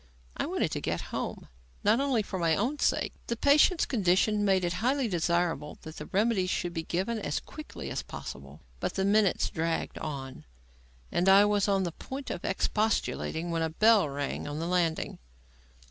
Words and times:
I 0.35 0.47
wanted 0.47 0.71
to 0.71 0.81
get 0.81 0.99
home, 1.13 1.47
not 1.83 1.99
only 1.99 2.23
for 2.23 2.39
my 2.39 2.55
own 2.55 2.79
sake; 2.79 3.13
the 3.27 3.35
patient's 3.35 3.85
condition 3.85 4.43
made 4.43 4.65
it 4.65 4.73
highly 4.81 5.07
desirable 5.07 5.77
that 5.83 5.97
the 5.97 6.07
remedies 6.07 6.49
should 6.49 6.73
be 6.73 6.81
given 6.81 7.19
as 7.19 7.39
quickly 7.39 7.91
as 7.91 8.01
possible. 8.01 8.61
But 8.79 8.95
the 8.95 9.05
minutes 9.05 9.51
dragged 9.51 9.99
on, 9.99 10.43
and 11.11 11.29
I 11.29 11.45
was 11.45 11.67
on 11.67 11.83
the 11.83 11.91
point 11.91 12.31
of 12.31 12.43
expostulating 12.43 13.51
when 13.51 13.61
a 13.61 13.69
bell 13.69 14.09
rang 14.09 14.47
on 14.47 14.57
the 14.57 14.65
landing. 14.65 15.19